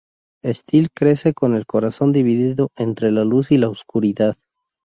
[0.43, 4.35] Steel crece con el corazón dividido entre la luz y la oscuridad.